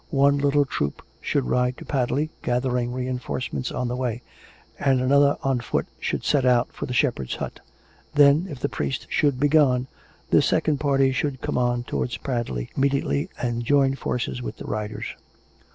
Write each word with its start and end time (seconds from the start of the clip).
One 0.09 0.39
little 0.39 0.65
troop 0.65 1.03
should 1.21 1.45
ride 1.45 1.77
to 1.77 1.85
Padley, 1.85 2.31
gathering 2.41 2.91
reinforcements 2.91 3.71
on 3.71 3.87
the 3.87 3.95
way, 3.95 4.23
and 4.79 4.99
another 4.99 5.37
on 5.43 5.59
foot 5.59 5.85
should 5.99 6.23
set 6.23 6.43
out 6.43 6.71
for 6.73 6.87
the 6.87 6.91
shepherd's 6.95 7.35
hut. 7.35 7.59
Then, 8.15 8.47
if 8.49 8.59
the 8.59 8.67
priest 8.67 9.05
should 9.11 9.39
be 9.39 9.47
gone, 9.47 9.85
this 10.31 10.47
second 10.47 10.79
party 10.79 11.11
should 11.11 11.39
come 11.41 11.59
on 11.59 11.83
towards 11.83 12.17
Padley 12.17 12.71
immediately 12.75 13.29
and 13.39 13.63
join 13.63 13.93
forces 13.93 14.41
with 14.41 14.57
the 14.57 14.65
riders. 14.65 15.05